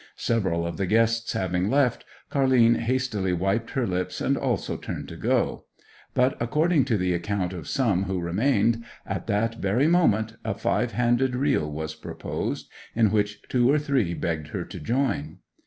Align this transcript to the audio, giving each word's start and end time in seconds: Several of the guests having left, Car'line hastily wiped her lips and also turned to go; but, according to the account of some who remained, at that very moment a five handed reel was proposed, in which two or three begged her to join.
Several 0.17 0.65
of 0.65 0.77
the 0.77 0.87
guests 0.87 1.33
having 1.33 1.69
left, 1.69 2.05
Car'line 2.31 2.73
hastily 2.73 3.33
wiped 3.33 3.69
her 3.73 3.85
lips 3.85 4.19
and 4.19 4.35
also 4.35 4.75
turned 4.75 5.07
to 5.09 5.15
go; 5.15 5.65
but, 6.15 6.35
according 6.41 6.85
to 6.85 6.97
the 6.97 7.13
account 7.13 7.53
of 7.53 7.67
some 7.67 8.05
who 8.05 8.19
remained, 8.19 8.83
at 9.05 9.27
that 9.27 9.59
very 9.61 9.85
moment 9.87 10.37
a 10.43 10.55
five 10.55 10.93
handed 10.93 11.35
reel 11.35 11.71
was 11.71 11.93
proposed, 11.93 12.67
in 12.95 13.11
which 13.11 13.43
two 13.43 13.69
or 13.71 13.77
three 13.77 14.15
begged 14.15 14.47
her 14.47 14.63
to 14.63 14.79
join. 14.79 15.37